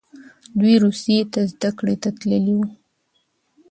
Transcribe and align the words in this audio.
دوی 0.59 0.75
روسیې 0.83 1.19
ته 1.33 1.41
زده 1.53 1.69
کړې 1.77 1.95
ته 2.03 2.09
تللي 2.19 2.53
وو. 2.57 2.65